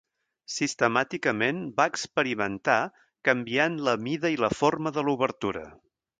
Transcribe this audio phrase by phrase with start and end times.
[0.51, 2.79] Sistemàticament va experimentar
[3.31, 5.67] canviant la mida i la forma de l'obertura.